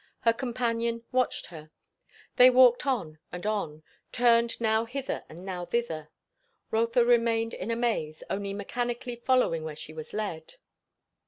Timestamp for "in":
7.53-7.69